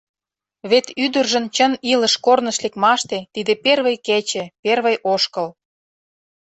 Вет 0.69 0.87
ӱдыржын 1.03 1.45
чын 1.55 1.73
илыш 1.91 2.13
корныш 2.25 2.57
лекмаште 2.63 3.17
тиде 3.33 3.53
первый 3.63 3.95
кече, 4.07 4.43
первый 4.63 4.95
ошкыл. 5.13 5.47